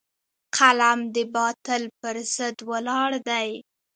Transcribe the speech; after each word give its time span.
قلم 0.57 0.99
د 1.15 1.17
باطل 1.35 1.83
پر 1.99 2.15
ضد 2.35 2.57
ولاړ 2.71 3.11
دی 3.29 3.49